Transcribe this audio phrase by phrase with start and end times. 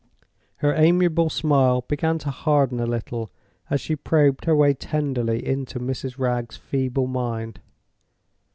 [0.55, 3.29] Her amiable smile began to harden a little
[3.69, 6.17] as she probed her way tenderly into Mrs.
[6.17, 7.59] Wragge's feeble mind.